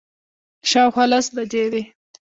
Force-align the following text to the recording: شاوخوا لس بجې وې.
شاوخوا 0.69 1.05
لس 1.11 1.27
بجې 1.35 1.63
وې. 1.71 1.81